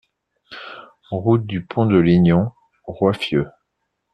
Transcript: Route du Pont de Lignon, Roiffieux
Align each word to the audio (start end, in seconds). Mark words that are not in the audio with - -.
Route 1.11 1.45
du 1.45 1.63
Pont 1.63 1.85
de 1.85 1.95
Lignon, 1.99 2.51
Roiffieux 2.87 3.47